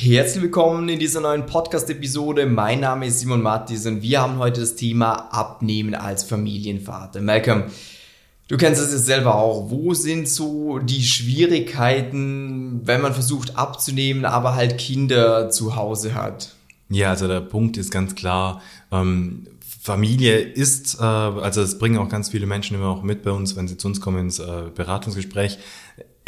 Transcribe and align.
Herzlich 0.00 0.44
willkommen 0.44 0.88
in 0.88 1.00
dieser 1.00 1.20
neuen 1.20 1.44
Podcast-Episode. 1.44 2.46
Mein 2.46 2.78
Name 2.78 3.08
ist 3.08 3.18
Simon 3.18 3.42
Mattis 3.42 3.84
und 3.84 4.00
wir 4.00 4.20
haben 4.20 4.38
heute 4.38 4.60
das 4.60 4.76
Thema 4.76 5.28
Abnehmen 5.32 5.96
als 5.96 6.22
Familienvater. 6.22 7.20
Malcolm, 7.20 7.64
du 8.46 8.56
kennst 8.56 8.80
es 8.80 8.92
jetzt 8.92 9.06
selber 9.06 9.34
auch. 9.34 9.72
Wo 9.72 9.94
sind 9.94 10.28
so 10.28 10.78
die 10.78 11.02
Schwierigkeiten, 11.02 12.82
wenn 12.84 13.00
man 13.00 13.12
versucht 13.12 13.56
abzunehmen, 13.56 14.24
aber 14.24 14.54
halt 14.54 14.78
Kinder 14.78 15.50
zu 15.50 15.74
Hause 15.74 16.14
hat? 16.14 16.54
Ja, 16.90 17.10
also 17.10 17.26
der 17.26 17.40
Punkt 17.40 17.76
ist 17.76 17.90
ganz 17.90 18.14
klar, 18.14 18.62
ähm, 18.92 19.48
Familie 19.80 20.38
ist, 20.38 21.00
äh, 21.00 21.02
also 21.02 21.60
das 21.60 21.76
bringen 21.76 21.98
auch 21.98 22.08
ganz 22.08 22.28
viele 22.28 22.46
Menschen 22.46 22.76
immer 22.76 22.90
auch 22.90 23.02
mit 23.02 23.24
bei 23.24 23.32
uns, 23.32 23.56
wenn 23.56 23.66
sie 23.66 23.76
zu 23.76 23.88
uns 23.88 24.00
kommen 24.00 24.20
ins 24.20 24.38
äh, 24.38 24.70
Beratungsgespräch 24.72 25.58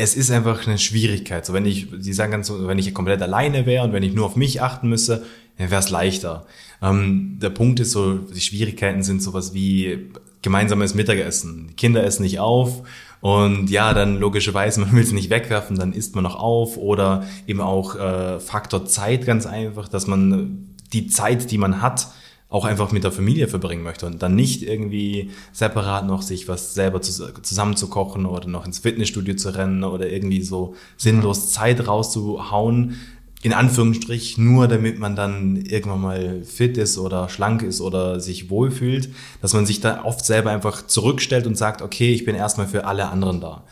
es 0.00 0.14
ist 0.16 0.30
einfach 0.30 0.66
eine 0.66 0.78
Schwierigkeit. 0.78 1.44
So, 1.44 1.52
wenn 1.52 1.66
ich, 1.66 1.88
Sie 1.98 2.12
sagen 2.12 2.32
ganz 2.32 2.46
so, 2.46 2.66
wenn 2.66 2.78
ich 2.78 2.92
komplett 2.94 3.20
alleine 3.22 3.66
wäre 3.66 3.84
und 3.84 3.92
wenn 3.92 4.02
ich 4.02 4.14
nur 4.14 4.26
auf 4.26 4.36
mich 4.36 4.62
achten 4.62 4.88
müsste, 4.88 5.24
dann 5.58 5.70
wäre 5.70 5.80
es 5.80 5.90
leichter. 5.90 6.46
Ähm, 6.82 7.38
der 7.40 7.50
Punkt 7.50 7.80
ist 7.80 7.92
so, 7.92 8.14
die 8.14 8.40
Schwierigkeiten 8.40 9.02
sind 9.02 9.22
sowas 9.22 9.52
wie 9.52 10.10
gemeinsames 10.42 10.94
Mittagessen. 10.94 11.68
Die 11.68 11.74
Kinder 11.74 12.02
essen 12.02 12.22
nicht 12.22 12.38
auf 12.38 12.82
und 13.20 13.68
ja, 13.68 13.92
dann 13.92 14.18
logischerweise, 14.18 14.80
man 14.82 14.92
will 14.92 15.02
es 15.02 15.12
nicht 15.12 15.30
wegwerfen, 15.30 15.76
dann 15.76 15.92
isst 15.92 16.14
man 16.14 16.24
noch 16.24 16.36
auf 16.36 16.76
oder 16.76 17.24
eben 17.46 17.60
auch 17.60 17.96
äh, 17.96 18.40
Faktor 18.40 18.86
Zeit 18.86 19.26
ganz 19.26 19.46
einfach, 19.46 19.88
dass 19.88 20.06
man 20.06 20.66
die 20.92 21.08
Zeit, 21.08 21.50
die 21.50 21.58
man 21.58 21.82
hat, 21.82 22.08
auch 22.50 22.64
einfach 22.64 22.90
mit 22.90 23.04
der 23.04 23.12
Familie 23.12 23.46
verbringen 23.46 23.84
möchte 23.84 24.06
und 24.06 24.20
dann 24.22 24.34
nicht 24.34 24.62
irgendwie 24.62 25.30
separat 25.52 26.06
noch 26.06 26.20
sich 26.20 26.48
was 26.48 26.74
selber 26.74 27.00
zusammen 27.00 27.76
zu 27.76 27.88
kochen 27.88 28.26
oder 28.26 28.48
noch 28.48 28.66
ins 28.66 28.80
Fitnessstudio 28.80 29.36
zu 29.36 29.54
rennen 29.54 29.84
oder 29.84 30.10
irgendwie 30.10 30.42
so 30.42 30.74
sinnlos 30.96 31.52
Zeit 31.52 31.86
rauszuhauen, 31.86 32.96
in 33.42 33.52
Anführungsstrich, 33.52 34.36
nur 34.36 34.66
damit 34.66 34.98
man 34.98 35.14
dann 35.14 35.56
irgendwann 35.56 36.00
mal 36.00 36.42
fit 36.42 36.76
ist 36.76 36.98
oder 36.98 37.28
schlank 37.28 37.62
ist 37.62 37.80
oder 37.80 38.18
sich 38.20 38.50
wohlfühlt, 38.50 39.10
dass 39.40 39.54
man 39.54 39.64
sich 39.64 39.80
da 39.80 40.04
oft 40.04 40.26
selber 40.26 40.50
einfach 40.50 40.86
zurückstellt 40.86 41.46
und 41.46 41.56
sagt, 41.56 41.80
okay, 41.82 42.12
ich 42.12 42.24
bin 42.24 42.34
erstmal 42.34 42.66
für 42.66 42.84
alle 42.84 43.08
anderen 43.08 43.40
da. 43.40 43.64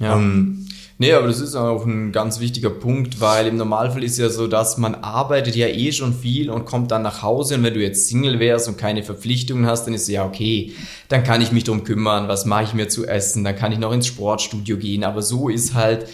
Ja. 0.00 0.16
Ähm, 0.16 0.66
Nee, 1.02 1.14
aber 1.14 1.26
das 1.26 1.40
ist 1.40 1.56
auch 1.56 1.84
ein 1.84 2.12
ganz 2.12 2.38
wichtiger 2.38 2.70
Punkt, 2.70 3.20
weil 3.20 3.48
im 3.48 3.56
Normalfall 3.56 4.04
ist 4.04 4.18
ja 4.18 4.28
so, 4.28 4.46
dass 4.46 4.78
man 4.78 4.94
arbeitet 4.94 5.56
ja 5.56 5.66
eh 5.66 5.90
schon 5.90 6.14
viel 6.14 6.48
und 6.48 6.64
kommt 6.64 6.92
dann 6.92 7.02
nach 7.02 7.22
Hause 7.22 7.56
und 7.56 7.64
wenn 7.64 7.74
du 7.74 7.82
jetzt 7.82 8.06
Single 8.06 8.38
wärst 8.38 8.68
und 8.68 8.78
keine 8.78 9.02
Verpflichtungen 9.02 9.66
hast, 9.66 9.84
dann 9.84 9.94
ist 9.94 10.06
ja 10.06 10.24
okay, 10.24 10.74
dann 11.08 11.24
kann 11.24 11.42
ich 11.42 11.50
mich 11.50 11.64
drum 11.64 11.82
kümmern, 11.82 12.28
was 12.28 12.46
mache 12.46 12.62
ich 12.62 12.74
mir 12.74 12.86
zu 12.86 13.04
essen, 13.04 13.42
dann 13.42 13.56
kann 13.56 13.72
ich 13.72 13.80
noch 13.80 13.90
ins 13.90 14.06
Sportstudio 14.06 14.76
gehen, 14.76 15.02
aber 15.02 15.22
so 15.22 15.48
ist 15.48 15.74
halt, 15.74 16.06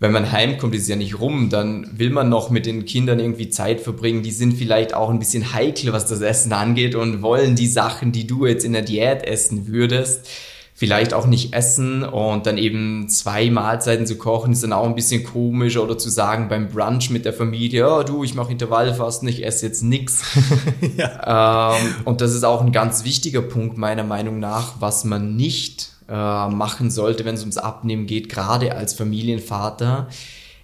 wenn 0.00 0.12
man 0.12 0.30
heimkommt, 0.30 0.74
ist 0.74 0.86
ja 0.86 0.96
nicht 0.96 1.18
rum, 1.18 1.48
dann 1.48 1.98
will 1.98 2.10
man 2.10 2.28
noch 2.28 2.50
mit 2.50 2.66
den 2.66 2.84
Kindern 2.84 3.20
irgendwie 3.20 3.48
Zeit 3.48 3.80
verbringen, 3.80 4.22
die 4.22 4.32
sind 4.32 4.52
vielleicht 4.52 4.92
auch 4.92 5.08
ein 5.08 5.18
bisschen 5.18 5.54
heikel, 5.54 5.94
was 5.94 6.04
das 6.04 6.20
Essen 6.20 6.52
angeht 6.52 6.94
und 6.94 7.22
wollen 7.22 7.56
die 7.56 7.68
Sachen, 7.68 8.12
die 8.12 8.26
du 8.26 8.44
jetzt 8.44 8.66
in 8.66 8.74
der 8.74 8.82
Diät 8.82 9.24
essen 9.24 9.66
würdest, 9.68 10.28
vielleicht 10.78 11.14
auch 11.14 11.26
nicht 11.26 11.54
essen 11.54 12.04
und 12.04 12.44
dann 12.44 12.58
eben 12.58 13.08
zwei 13.08 13.50
Mahlzeiten 13.50 14.06
zu 14.06 14.18
kochen, 14.18 14.52
ist 14.52 14.62
dann 14.62 14.74
auch 14.74 14.84
ein 14.84 14.94
bisschen 14.94 15.24
komisch 15.24 15.78
oder 15.78 15.96
zu 15.96 16.10
sagen 16.10 16.48
beim 16.50 16.68
Brunch 16.68 17.08
mit 17.08 17.24
der 17.24 17.32
Familie, 17.32 17.90
oh, 17.90 18.02
du, 18.02 18.24
ich 18.24 18.34
mache 18.34 18.52
Intervallfasten, 18.52 19.26
ich 19.26 19.44
esse 19.44 19.64
jetzt 19.64 19.82
nix. 19.82 20.22
ja. 20.98 21.78
ähm, 21.78 21.94
und 22.04 22.20
das 22.20 22.34
ist 22.34 22.44
auch 22.44 22.60
ein 22.60 22.72
ganz 22.72 23.04
wichtiger 23.04 23.40
Punkt 23.40 23.78
meiner 23.78 24.04
Meinung 24.04 24.38
nach, 24.38 24.74
was 24.78 25.04
man 25.04 25.34
nicht 25.34 25.88
äh, 26.10 26.48
machen 26.48 26.90
sollte, 26.90 27.24
wenn 27.24 27.36
es 27.36 27.40
ums 27.40 27.56
Abnehmen 27.56 28.06
geht, 28.06 28.28
gerade 28.28 28.76
als 28.76 28.92
Familienvater 28.92 30.08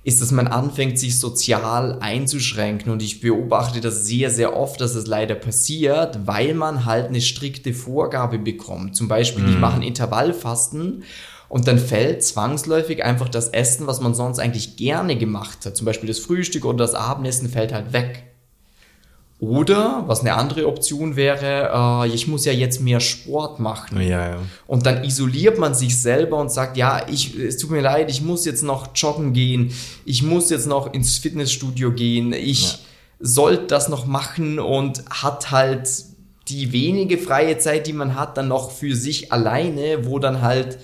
ist, 0.05 0.21
dass 0.21 0.33
man 0.33 0.49
anfängt, 0.49 0.99
sich 0.99 1.19
sozial 1.19 1.99
einzuschränken. 2.01 2.91
Und 2.91 3.03
ich 3.03 3.21
beobachte 3.21 3.81
das 3.81 4.05
sehr, 4.05 4.31
sehr 4.31 4.57
oft, 4.57 4.81
dass 4.81 4.95
es 4.95 5.07
leider 5.07 5.35
passiert, 5.35 6.27
weil 6.27 6.55
man 6.55 6.85
halt 6.85 7.07
eine 7.07 7.21
strikte 7.21 7.73
Vorgabe 7.73 8.39
bekommt. 8.39 8.97
Zum 8.97 9.07
Beispiel, 9.07 9.45
mm. 9.45 9.49
ich 9.49 9.55
mhm. 9.55 9.61
mache 9.61 9.77
ein 9.77 9.83
Intervallfasten 9.83 11.05
und 11.49 11.69
dann 11.69 11.79
fällt 11.79 12.25
zwangsläufig 12.25 13.05
einfach 13.05 13.29
das 13.29 13.51
Essen, 13.51 13.87
was 13.87 14.01
man 14.01 14.15
sonst 14.15 14.39
eigentlich 14.39 14.77
gerne 14.77 15.17
gemacht 15.17 15.67
hat. 15.67 15.77
Zum 15.77 15.85
Beispiel 15.85 16.09
das 16.09 16.19
Frühstück 16.19 16.65
oder 16.65 16.79
das 16.79 16.95
Abendessen 16.95 17.49
fällt 17.49 17.73
halt 17.73 17.93
weg. 17.93 18.25
Oder, 19.43 20.05
was 20.07 20.21
eine 20.21 20.35
andere 20.35 20.69
Option 20.69 21.17
wäre, 21.17 22.05
äh, 22.07 22.15
ich 22.15 22.29
muss 22.29 22.45
ja 22.45 22.53
jetzt 22.53 22.81
mehr 22.81 23.01
Sport 23.01 23.59
machen. 23.59 24.01
Ja, 24.01 24.35
ja. 24.35 24.37
Und 24.69 24.87
dann 24.87 25.03
isoliert 25.03 25.59
man 25.59 25.75
sich 25.75 26.01
selber 26.01 26.39
und 26.39 26.53
sagt, 26.53 26.77
ja, 26.77 27.05
ich, 27.09 27.37
es 27.37 27.57
tut 27.57 27.73
mir 27.73 27.81
leid, 27.81 28.09
ich 28.09 28.23
muss 28.23 28.45
jetzt 28.45 28.63
noch 28.63 28.91
joggen 28.95 29.33
gehen, 29.33 29.73
ich 30.05 30.23
muss 30.23 30.49
jetzt 30.49 30.69
noch 30.69 30.95
ins 30.95 31.19
Fitnessstudio 31.19 31.91
gehen, 31.91 32.33
ich 32.33 32.63
ja. 32.63 32.79
sollte 33.19 33.65
das 33.67 33.89
noch 33.89 34.07
machen 34.07 34.61
und 34.61 35.03
hat 35.11 35.51
halt 35.51 35.89
die 36.47 36.71
wenige 36.71 37.19
freie 37.19 37.59
Zeit, 37.59 37.89
die 37.89 37.95
man 37.95 38.15
hat, 38.15 38.37
dann 38.37 38.47
noch 38.47 38.71
für 38.71 38.95
sich 38.95 39.33
alleine, 39.33 40.07
wo 40.07 40.21
dann 40.21 40.41
halt 40.41 40.79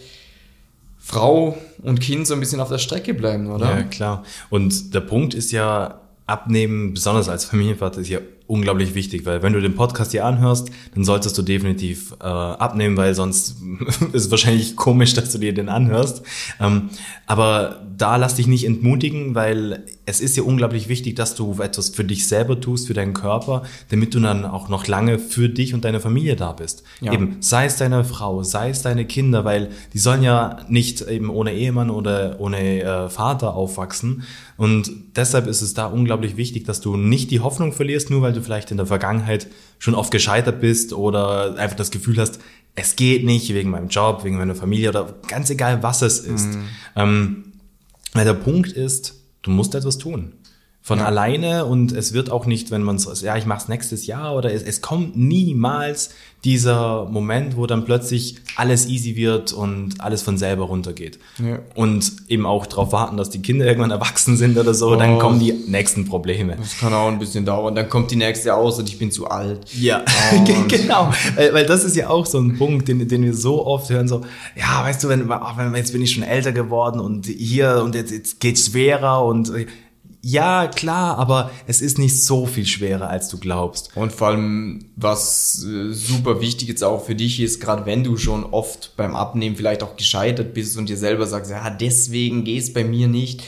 Frau 0.99 1.57
und 1.85 2.01
Kind 2.01 2.27
so 2.27 2.35
ein 2.35 2.41
bisschen 2.41 2.59
auf 2.59 2.71
der 2.71 2.79
Strecke 2.79 3.15
bleiben, 3.15 3.53
oder? 3.53 3.71
Ja, 3.71 3.83
klar. 3.85 4.25
Und 4.51 4.95
der 4.95 5.01
Punkt 5.03 5.35
ist 5.35 5.53
ja, 5.53 6.01
abnehmen, 6.27 6.93
besonders 6.95 7.29
als 7.29 7.45
Familienvater, 7.45 8.01
ist 8.01 8.09
ja 8.09 8.19
unglaublich 8.49 8.95
wichtig, 8.95 9.27
weil 9.27 9.43
wenn 9.43 9.53
du 9.53 9.61
den 9.61 9.75
Podcast 9.75 10.11
hier 10.13 10.25
anhörst, 10.25 10.71
dann 10.95 11.05
solltest 11.05 11.37
du 11.37 11.43
definitiv 11.43 12.15
äh, 12.21 12.25
abnehmen, 12.25 12.97
weil 12.97 13.15
sonst 13.15 13.57
ist 14.13 14.25
es 14.25 14.31
wahrscheinlich 14.31 14.75
komisch, 14.75 15.15
dass 15.15 15.31
du 15.31 15.39
dir 15.39 15.53
den 15.53 15.69
anhörst. 15.69 16.23
Ähm, 16.59 16.89
aber 17.27 17.83
da 17.99 18.17
lass 18.17 18.37
dich 18.37 18.47
nicht 18.47 18.65
entmutigen, 18.65 19.35
weil 19.35 19.85
es 20.07 20.21
ist 20.21 20.37
ja 20.39 20.43
unglaublich 20.45 20.89
wichtig, 20.89 21.17
dass 21.17 21.35
du 21.35 21.61
etwas 21.61 21.91
für 21.91 22.05
dich 22.05 22.27
selber 22.27 22.59
tust, 22.59 22.87
für 22.87 22.95
deinen 22.95 23.13
Körper, 23.13 23.65
damit 23.91 24.15
du 24.15 24.21
dann 24.21 24.47
auch 24.47 24.71
noch 24.71 24.87
lange 24.87 25.19
für 25.19 25.51
dich 25.51 25.75
und 25.75 25.85
deine 25.85 26.01
Familie 26.01 26.35
da 26.35 26.53
bist. 26.53 26.85
Ja. 27.03 27.13
Eben, 27.13 27.37
sei 27.41 27.67
es 27.67 27.77
deine 27.77 28.05
Frau, 28.05 28.43
sei 28.45 28.71
es 28.71 28.81
deine 28.81 29.05
Kinder, 29.05 29.45
weil 29.45 29.69
die 29.93 29.99
sollen 29.99 30.23
ja 30.23 30.61
nicht 30.69 31.03
eben 31.03 31.29
ohne 31.29 31.53
Ehemann 31.53 31.91
oder 31.91 32.37
ohne 32.41 32.83
äh, 32.83 33.09
Vater 33.11 33.55
aufwachsen. 33.55 34.23
Und 34.57 34.91
deshalb 35.15 35.47
ist 35.47 35.61
es 35.61 35.75
da 35.75 35.87
unglaublich 35.87 36.37
wichtig, 36.37 36.65
dass 36.65 36.81
du 36.81 36.97
nicht 36.97 37.31
die 37.31 37.41
Hoffnung 37.41 37.73
verlierst, 37.73 38.11
nur 38.11 38.23
weil 38.23 38.33
du 38.33 38.38
vielleicht 38.43 38.71
in 38.71 38.76
der 38.76 38.87
Vergangenheit 38.87 39.47
schon 39.78 39.94
oft 39.94 40.10
gescheitert 40.10 40.60
bist 40.60 40.93
oder 40.93 41.56
einfach 41.56 41.76
das 41.76 41.91
Gefühl 41.91 42.19
hast, 42.19 42.41
es 42.75 42.97
geht 42.97 43.25
nicht 43.25 43.53
wegen 43.53 43.71
meinem 43.71 43.88
Job, 43.88 44.25
wegen 44.25 44.37
meiner 44.38 44.54
Familie 44.54 44.91
oder 44.91 45.15
ganz 45.26 45.50
egal, 45.50 45.82
was 45.82 46.03
es 46.03 46.21
ist. 46.21 46.54
Mhm. 46.54 46.65
Ähm, 46.97 47.53
weil 48.12 48.25
der 48.25 48.34
Punkt 48.34 48.72
ist, 48.72 49.15
du 49.43 49.50
musst 49.50 49.75
etwas 49.75 49.99
tun. 49.99 50.32
Von 50.88 51.00
ja. 51.00 51.04
alleine 51.04 51.66
und 51.66 51.93
es 51.93 52.15
wird 52.15 52.31
auch 52.31 52.47
nicht, 52.47 52.71
wenn 52.71 52.82
man 52.82 52.99
so, 52.99 53.12
ja, 53.12 53.37
ich 53.37 53.44
mach's 53.44 53.69
nächstes 53.69 54.06
Jahr 54.06 54.34
oder 54.34 54.54
es, 54.54 54.62
es 54.62 54.81
kommt 54.81 55.19
niemals 55.19 56.09
dieser 56.44 57.04
Moment, 57.04 57.59
wo 57.59 57.66
dann 57.66 57.84
plötzlich 57.84 58.37
alles 58.56 58.87
easy 58.88 59.15
wird 59.15 59.53
und 59.53 60.00
alles 60.00 60.22
von 60.22 60.38
selber 60.38 60.65
runtergeht. 60.65 61.19
Ja. 61.47 61.59
Und 61.75 62.10
eben 62.28 62.47
auch 62.47 62.65
darauf 62.65 62.91
warten, 62.93 63.19
dass 63.19 63.28
die 63.28 63.43
Kinder 63.43 63.66
irgendwann 63.66 63.91
erwachsen 63.91 64.38
sind 64.38 64.56
oder 64.56 64.72
so, 64.72 64.93
oh. 64.93 64.97
dann 64.97 65.19
kommen 65.19 65.38
die 65.38 65.53
nächsten 65.53 66.06
Probleme. 66.06 66.56
Das 66.56 66.78
kann 66.78 66.94
auch 66.94 67.09
ein 67.09 67.19
bisschen 67.19 67.44
dauern. 67.44 67.75
Dann 67.75 67.91
kommt 67.91 68.10
die 68.10 68.16
nächste 68.16 68.55
aus 68.55 68.78
und 68.78 68.88
ich 68.88 68.99
bin 68.99 69.10
zu 69.10 69.28
alt. 69.28 69.70
Ja, 69.78 70.06
genau. 70.69 71.12
Weil, 71.37 71.53
weil 71.53 71.66
das 71.66 71.84
ist 71.84 71.97
ja 71.97 72.09
auch 72.09 72.25
so 72.25 72.38
ein 72.38 72.56
Punkt, 72.56 72.88
den, 72.88 73.06
den 73.06 73.22
wir 73.25 73.34
so 73.34 73.66
oft 73.66 73.91
hören, 73.91 74.09
so, 74.09 74.22
ja, 74.56 74.82
weißt 74.84 75.05
du, 75.05 75.10
wenn, 75.10 75.28
wenn 75.28 75.75
jetzt 75.75 75.93
bin 75.93 76.00
ich 76.00 76.12
schon 76.12 76.22
älter 76.22 76.53
geworden 76.53 76.99
und 76.99 77.26
hier 77.26 77.82
und 77.84 77.94
jetzt, 77.94 78.10
jetzt 78.10 78.41
geht's 78.41 78.69
schwerer 78.69 79.22
und 79.22 79.53
ja, 80.21 80.67
klar, 80.67 81.17
aber 81.17 81.51
es 81.67 81.81
ist 81.81 81.99
nicht 81.99 82.21
so 82.25 82.47
viel 82.47 82.67
schwerer, 82.67 83.09
als 83.09 83.29
du 83.29 83.39
glaubst. 83.39 83.97
Und 83.97 84.12
vor 84.12 84.29
allem, 84.29 84.87
was 84.97 85.65
äh, 85.65 85.93
super 85.93 86.41
wichtig 86.41 86.69
jetzt 86.69 86.83
auch 86.83 87.05
für 87.05 87.15
dich 87.15 87.41
ist, 87.41 87.61
gerade 87.61 87.87
wenn 87.87 88.03
du 88.03 88.17
schon 88.17 88.45
oft 88.45 88.95
beim 88.97 89.15
Abnehmen 89.15 89.55
vielleicht 89.55 89.83
auch 89.83 89.97
gescheitert 89.97 90.55
bist 90.55 90.77
und 90.77 90.89
dir 90.89 90.97
selber 90.97 91.27
sagst, 91.27 91.51
ja, 91.51 91.71
deswegen 91.71 92.45
gehst 92.45 92.75
bei 92.75 92.83
mir 92.83 93.06
nicht, 93.06 93.45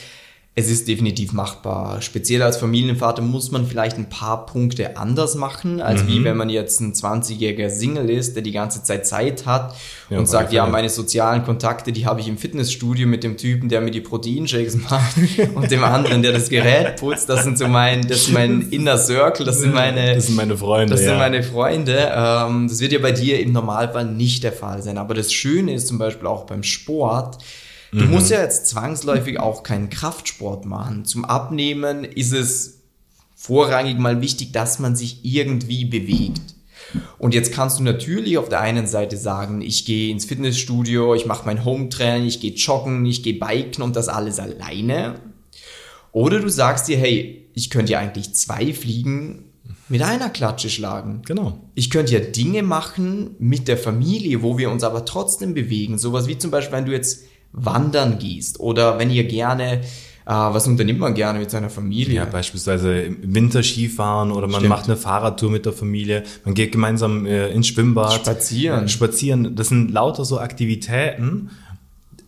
es 0.56 0.68
ist 0.68 0.88
definitiv 0.88 1.32
machbar. 1.32 2.02
Speziell 2.02 2.42
als 2.42 2.56
Familienvater 2.56 3.22
muss 3.22 3.52
man 3.52 3.66
vielleicht 3.66 3.96
ein 3.98 4.08
paar 4.08 4.46
Punkte 4.46 4.96
anders 4.96 5.36
machen, 5.36 5.80
als 5.80 6.02
mhm. 6.02 6.08
wie 6.08 6.24
wenn 6.24 6.36
man 6.36 6.50
jetzt 6.50 6.80
ein 6.80 6.92
20-jähriger 6.92 7.70
Single 7.70 8.10
ist, 8.10 8.34
der 8.34 8.42
die 8.42 8.50
ganze 8.50 8.82
Zeit 8.82 9.06
Zeit 9.06 9.46
hat 9.46 9.76
ja, 10.10 10.18
und 10.18 10.26
sagt, 10.26 10.52
ja, 10.52 10.66
meine 10.66 10.88
sozialen 10.88 11.44
Kontakte, 11.44 11.92
die 11.92 12.04
habe 12.04 12.20
ich 12.20 12.26
im 12.26 12.36
Fitnessstudio 12.36 13.06
mit 13.06 13.22
dem 13.22 13.36
Typen, 13.36 13.68
der 13.68 13.80
mir 13.80 13.92
die 13.92 14.00
Proteinshakes 14.00 14.90
macht 14.90 15.16
und 15.54 15.70
dem 15.70 15.84
anderen, 15.84 16.20
der 16.20 16.32
das 16.32 16.48
Gerät 16.48 16.96
putzt. 16.96 17.28
Das 17.28 17.44
sind 17.44 17.56
so 17.56 17.68
mein, 17.68 18.02
das 18.08 18.22
ist 18.22 18.32
mein 18.32 18.62
Inner 18.70 18.98
Circle, 18.98 19.46
das 19.46 19.60
sind 19.60 19.72
meine, 19.72 20.16
das 20.16 20.26
sind 20.26 20.36
meine 20.36 20.56
Freunde. 20.56 20.90
Das 20.90 21.00
sind 21.00 21.12
ja. 21.12 21.18
meine 21.18 21.44
Freunde. 21.44 22.10
Ähm, 22.12 22.66
das 22.68 22.80
wird 22.80 22.90
ja 22.90 22.98
bei 22.98 23.12
dir 23.12 23.38
im 23.38 23.52
Normalfall 23.52 24.04
nicht 24.04 24.42
der 24.42 24.52
Fall 24.52 24.82
sein. 24.82 24.98
Aber 24.98 25.14
das 25.14 25.32
Schöne 25.32 25.74
ist 25.74 25.86
zum 25.86 25.98
Beispiel 25.98 26.26
auch 26.26 26.44
beim 26.44 26.64
Sport, 26.64 27.38
Du 27.92 28.04
mhm. 28.04 28.10
musst 28.10 28.30
ja 28.30 28.40
jetzt 28.40 28.66
zwangsläufig 28.66 29.40
auch 29.40 29.62
keinen 29.62 29.90
Kraftsport 29.90 30.64
machen. 30.64 31.04
Zum 31.04 31.24
Abnehmen 31.24 32.04
ist 32.04 32.32
es 32.32 32.82
vorrangig 33.34 33.98
mal 33.98 34.20
wichtig, 34.20 34.52
dass 34.52 34.78
man 34.78 34.96
sich 34.96 35.24
irgendwie 35.24 35.84
bewegt. 35.84 36.54
Und 37.18 37.34
jetzt 37.34 37.52
kannst 37.52 37.78
du 37.78 37.82
natürlich 37.82 38.38
auf 38.38 38.48
der 38.48 38.60
einen 38.60 38.86
Seite 38.86 39.16
sagen, 39.16 39.60
ich 39.60 39.84
gehe 39.84 40.10
ins 40.10 40.24
Fitnessstudio, 40.24 41.14
ich 41.14 41.26
mache 41.26 41.46
mein 41.46 41.64
Home-Training, 41.64 42.26
ich 42.26 42.40
gehe 42.40 42.54
joggen, 42.54 43.06
ich 43.06 43.22
gehe 43.22 43.38
biken 43.38 43.82
und 43.82 43.96
das 43.96 44.08
alles 44.08 44.38
alleine. 44.38 45.20
Oder 46.12 46.40
du 46.40 46.48
sagst 46.48 46.88
dir, 46.88 46.98
hey, 46.98 47.48
ich 47.54 47.70
könnte 47.70 47.92
ja 47.92 47.98
eigentlich 48.00 48.34
zwei 48.34 48.72
Fliegen 48.72 49.50
mit 49.88 50.02
einer 50.02 50.30
Klatsche 50.30 50.70
schlagen. 50.70 51.22
Genau. 51.26 51.58
Ich 51.74 51.90
könnte 51.90 52.12
ja 52.12 52.20
Dinge 52.20 52.62
machen 52.62 53.36
mit 53.38 53.68
der 53.68 53.76
Familie, 53.76 54.42
wo 54.42 54.58
wir 54.58 54.70
uns 54.70 54.82
aber 54.82 55.04
trotzdem 55.04 55.54
bewegen. 55.54 55.98
Sowas 55.98 56.26
wie 56.26 56.38
zum 56.38 56.50
Beispiel, 56.50 56.76
wenn 56.76 56.86
du 56.86 56.92
jetzt 56.92 57.24
wandern 57.52 58.18
gehst 58.18 58.60
oder 58.60 58.98
wenn 58.98 59.10
ihr 59.10 59.24
gerne 59.24 59.80
äh, 60.26 60.32
was 60.32 60.68
unternimmt 60.68 61.00
man 61.00 61.14
gerne 61.14 61.40
mit 61.40 61.50
seiner 61.50 61.70
Familie? 61.70 62.14
Ja, 62.14 62.24
beispielsweise 62.24 63.00
im 63.00 63.34
Winter 63.34 63.64
Skifahren 63.64 64.30
oder 64.30 64.46
man 64.46 64.60
Stimmt. 64.60 64.68
macht 64.68 64.84
eine 64.84 64.96
Fahrradtour 64.96 65.50
mit 65.50 65.66
der 65.66 65.72
Familie, 65.72 66.22
man 66.44 66.54
geht 66.54 66.70
gemeinsam 66.70 67.26
äh, 67.26 67.48
ins 67.48 67.66
Schwimmbad. 67.66 68.12
Spazieren. 68.12 68.84
Äh, 68.84 68.88
Spazieren. 68.88 69.56
Das 69.56 69.68
sind 69.68 69.90
lauter 69.90 70.24
so 70.24 70.38
Aktivitäten. 70.38 71.50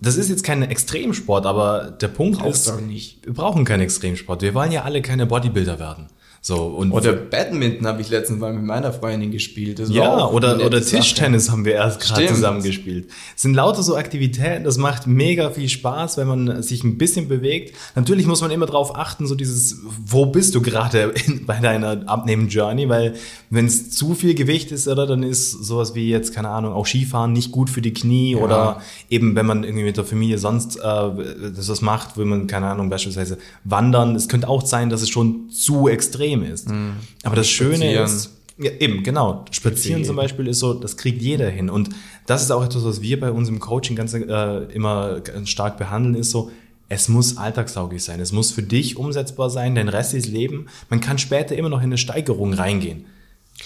Das 0.00 0.16
ist 0.16 0.30
jetzt 0.30 0.42
kein 0.42 0.62
Extremsport, 0.62 1.46
aber 1.46 1.92
der 1.92 2.08
Punkt 2.08 2.40
Brauchst 2.40 2.66
ist, 2.66 3.24
wir 3.24 3.34
brauchen 3.34 3.64
keinen 3.64 3.82
Extremsport. 3.82 4.42
Wir 4.42 4.52
wollen 4.52 4.72
ja 4.72 4.82
alle 4.82 5.00
keine 5.00 5.26
Bodybuilder 5.26 5.78
werden. 5.78 6.08
So, 6.44 6.64
und 6.64 6.90
Oder 6.90 7.12
Badminton 7.12 7.86
habe 7.86 8.00
ich 8.02 8.08
letztens 8.08 8.40
mal 8.40 8.52
mit 8.52 8.64
meiner 8.64 8.92
Freundin 8.92 9.30
gespielt. 9.30 9.78
Das 9.78 9.90
Ja, 9.90 10.26
oder, 10.26 10.56
oder 10.56 10.56
nette 10.56 10.82
Sache. 10.82 10.96
Tischtennis 10.96 11.52
haben 11.52 11.64
wir 11.64 11.74
erst 11.74 12.00
gerade 12.00 12.26
zusammen 12.26 12.64
gespielt. 12.64 13.06
Es 13.36 13.42
sind 13.42 13.54
lauter 13.54 13.84
so 13.84 13.94
Aktivitäten, 13.94 14.64
das 14.64 14.76
macht 14.76 15.06
mega 15.06 15.50
viel 15.50 15.68
Spaß, 15.68 16.16
wenn 16.16 16.26
man 16.26 16.60
sich 16.64 16.82
ein 16.82 16.98
bisschen 16.98 17.28
bewegt. 17.28 17.76
Natürlich 17.94 18.26
muss 18.26 18.40
man 18.40 18.50
immer 18.50 18.66
darauf 18.66 18.96
achten, 18.96 19.28
so 19.28 19.36
dieses, 19.36 19.82
wo 20.04 20.26
bist 20.26 20.56
du 20.56 20.62
gerade 20.62 21.14
bei 21.46 21.60
deiner 21.60 22.08
Abnehmen-Journey, 22.08 22.88
weil 22.88 23.14
wenn 23.50 23.66
es 23.66 23.90
zu 23.92 24.16
viel 24.16 24.34
Gewicht 24.34 24.72
ist, 24.72 24.88
oder, 24.88 25.06
dann 25.06 25.22
ist 25.22 25.52
sowas 25.52 25.94
wie 25.94 26.10
jetzt, 26.10 26.34
keine 26.34 26.48
Ahnung, 26.48 26.72
auch 26.72 26.86
Skifahren 26.86 27.32
nicht 27.32 27.52
gut 27.52 27.70
für 27.70 27.82
die 27.82 27.94
Knie 27.94 28.34
oder 28.34 28.82
eben, 29.08 29.36
wenn 29.36 29.46
man 29.46 29.62
irgendwie 29.62 29.84
mit 29.84 29.96
der 29.96 30.04
Familie 30.04 30.38
sonst 30.38 30.74
äh, 30.74 30.80
das 30.82 31.68
was 31.68 31.82
macht, 31.82 32.16
will 32.16 32.24
man, 32.24 32.48
keine 32.48 32.66
Ahnung, 32.66 32.90
beispielsweise 32.90 33.38
wandern. 33.62 34.16
Es 34.16 34.28
könnte 34.28 34.48
auch 34.48 34.66
sein, 34.66 34.90
dass 34.90 35.02
es 35.02 35.08
schon 35.08 35.48
zu 35.48 35.86
extrem 35.86 36.31
ist. 36.40 36.68
Aber 37.22 37.36
das 37.36 37.48
Schöne 37.48 37.76
Spazieren. 37.76 38.04
ist, 38.06 38.30
ja, 38.58 38.70
eben, 38.80 39.02
genau. 39.02 39.44
Spazieren 39.50 40.04
zum 40.04 40.16
Beispiel 40.16 40.46
ist 40.46 40.60
so, 40.60 40.74
das 40.74 40.96
kriegt 40.96 41.20
jeder 41.20 41.50
hin. 41.50 41.68
Und 41.68 41.90
das 42.26 42.42
ist 42.42 42.50
auch 42.50 42.64
etwas, 42.64 42.84
was 42.84 43.02
wir 43.02 43.20
bei 43.20 43.30
uns 43.30 43.48
im 43.48 43.60
Coaching 43.60 43.96
ganz 43.96 44.14
äh, 44.14 44.64
immer 44.72 45.20
ganz 45.20 45.48
stark 45.48 45.78
behandeln, 45.78 46.14
ist 46.14 46.30
so, 46.30 46.50
es 46.88 47.08
muss 47.08 47.38
alltagstauglich 47.38 48.04
sein. 48.04 48.20
Es 48.20 48.32
muss 48.32 48.50
für 48.50 48.62
dich 48.62 48.96
umsetzbar 48.96 49.50
sein, 49.50 49.74
dein 49.74 49.88
restliches 49.88 50.30
Leben. 50.30 50.66
Man 50.90 51.00
kann 51.00 51.18
später 51.18 51.56
immer 51.56 51.70
noch 51.70 51.78
in 51.78 51.84
eine 51.84 51.98
Steigerung 51.98 52.52
reingehen. 52.52 53.06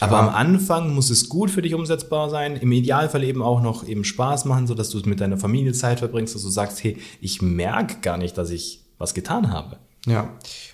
Aber 0.00 0.18
am 0.18 0.28
Anfang 0.28 0.94
muss 0.94 1.10
es 1.10 1.28
gut 1.28 1.50
für 1.50 1.62
dich 1.62 1.74
umsetzbar 1.74 2.28
sein. 2.28 2.56
Im 2.56 2.70
Idealfall 2.70 3.24
eben 3.24 3.42
auch 3.42 3.62
noch 3.62 3.86
eben 3.86 4.04
Spaß 4.04 4.44
machen, 4.44 4.66
so 4.66 4.74
dass 4.74 4.90
du 4.90 5.00
mit 5.08 5.20
deiner 5.20 5.38
Familie 5.38 5.72
Zeit 5.72 6.00
verbringst, 6.00 6.34
dass 6.34 6.42
du 6.42 6.50
sagst, 6.50 6.84
hey, 6.84 6.98
ich 7.20 7.40
merke 7.40 7.96
gar 8.00 8.18
nicht, 8.18 8.36
dass 8.36 8.50
ich 8.50 8.80
was 8.98 9.14
getan 9.14 9.50
habe. 9.50 9.78
Ja, 10.06 10.30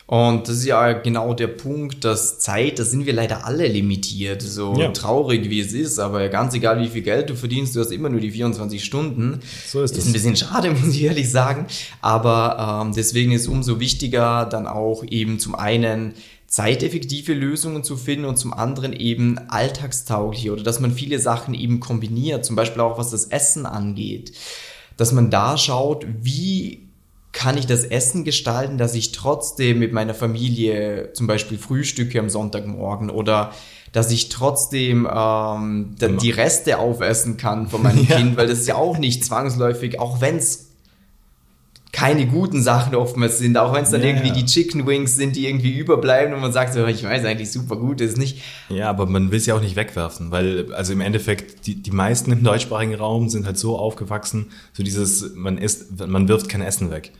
und 0.07 0.47
das 0.47 0.57
ist 0.59 0.67
ja 0.67 0.93
genau 0.93 1.33
der 1.33 1.47
Punkt, 1.47 2.05
dass 2.05 2.39
Zeit, 2.39 2.79
da 2.79 2.85
sind 2.85 3.07
wir 3.07 3.15
leider 3.15 3.47
alle 3.47 3.67
limitiert. 3.67 4.43
So 4.43 4.75
Ja. 4.79 4.89
traurig 4.91 5.49
wie 5.49 5.61
es 5.61 5.73
ist, 5.73 5.99
aber 5.99 6.29
ganz 6.29 6.53
egal 6.55 6.81
wie 6.83 6.89
viel 6.89 7.01
Geld 7.01 7.31
du 7.31 7.35
verdienst, 7.35 7.75
du 7.75 7.81
hast 7.81 7.91
immer 7.93 8.11
nur 8.11 8.21
die 8.21 8.31
24 8.31 8.85
Stunden. 8.85 9.41
So 9.67 9.83
ist 9.83 9.93
Ist 9.93 9.99
es. 10.01 10.07
ein 10.07 10.13
bisschen 10.13 10.37
schade, 10.37 10.71
muss 10.83 10.95
ich 10.95 11.03
ehrlich 11.05 11.31
sagen. 11.31 11.67
Aber 12.03 12.83
ähm, 12.85 12.93
deswegen 12.95 13.33
ist 13.33 13.47
umso 13.49 13.81
wichtiger, 13.81 14.45
dann 14.45 14.67
auch 14.67 15.03
eben 15.09 15.39
zum 15.39 15.55
einen 15.55 16.13
zeiteffektive 16.47 17.33
Lösungen 17.33 17.83
zu 17.83 17.97
finden 17.97 18.27
und 18.27 18.37
zum 18.37 18.53
anderen 18.53 18.93
eben 18.93 19.39
alltagstaugliche 19.49 20.53
oder 20.53 20.63
dass 20.63 20.81
man 20.81 20.93
viele 20.93 21.19
Sachen 21.19 21.55
eben 21.55 21.81
kombiniert, 21.81 22.45
zum 22.45 22.57
Beispiel 22.57 22.83
auch 22.83 22.99
was 22.99 23.11
das 23.11 23.25
Essen 23.25 23.65
angeht. 23.65 24.33
Dass 24.99 25.13
man 25.13 25.31
da 25.31 25.57
schaut, 25.57 26.05
wie 26.21 26.91
kann 27.33 27.57
ich 27.57 27.67
das 27.67 27.85
Essen 27.85 28.25
gestalten, 28.25 28.79
dass 28.79 28.95
ich 28.95 29.13
trotzdem 29.13 29.79
mit 29.79 29.93
meiner 29.93 30.15
Familie 30.15 31.13
zum 31.15 31.27
Beispiel 31.27 31.59
frühstücke 31.59 32.21
am 32.21 32.29
Sonntagmorgen 32.29 33.11
oder 33.11 33.53
dass 33.93 34.11
ich 34.11 34.29
trotzdem 34.29 35.09
ähm, 35.11 35.97
die 35.99 36.31
Reste 36.31 36.79
aufessen 36.79 37.37
kann 37.37 37.69
von 37.69 37.83
meinem 37.83 38.07
Ja. 38.09 38.17
Kind, 38.17 38.37
weil 38.37 38.49
das 38.49 38.61
ist 38.61 38.69
ja 38.69 38.77
auch 38.77 38.99
nicht 38.99 39.25
zwangsläufig, 39.25 40.01
auch 40.01 40.21
wenn 40.21 40.37
es 40.37 40.72
keine 41.93 42.27
guten 42.27 42.63
Sachen 42.63 42.95
oftmals 42.95 43.39
sind, 43.39 43.59
auch 43.59 43.75
wenn 43.75 43.85
es 43.85 43.91
dann 43.91 44.01
Ja, 44.01 44.09
irgendwie 44.09 44.29
ja. 44.29 44.35
die 44.35 44.47
Chicken 44.47 44.87
Wings 44.87 45.15
sind, 45.15 45.37
die 45.37 45.47
irgendwie 45.47 45.77
überbleiben 45.77 46.33
und 46.33 46.41
man 46.41 46.53
sagt 46.53 46.73
so, 46.73 46.87
ich 46.87 47.05
weiß 47.05 47.25
eigentlich 47.27 47.53
super 47.53 47.77
gut 47.77 48.01
ist 48.01 48.17
nicht. 48.17 48.41
Ja, 48.71 48.89
aber 48.89 49.05
man 49.05 49.31
will 49.31 49.37
es 49.39 49.45
ja 49.45 49.55
auch 49.55 49.61
nicht 49.61 49.77
wegwerfen, 49.77 50.31
weil, 50.31 50.73
also 50.73 50.95
im 50.95 51.03
Endeffekt, 51.03 51.67
die, 51.67 51.75
die 51.75 51.91
meisten 51.91 52.33
im 52.33 52.43
deutschsprachigen 52.43 52.95
Raum 52.95 53.29
sind 53.29 53.45
halt 53.45 53.59
so 53.59 53.79
aufgewachsen, 53.79 54.53
so 54.73 54.83
dieses, 54.83 55.35
man 55.35 55.59
isst, 55.59 56.07
man 56.07 56.29
wirft 56.29 56.49
kein 56.49 56.63
Essen 56.63 56.91
weg. 56.91 57.13